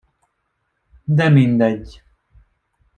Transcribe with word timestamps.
De 1.17 1.29
mindegy. 1.29 2.03